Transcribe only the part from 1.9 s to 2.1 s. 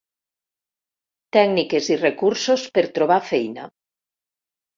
i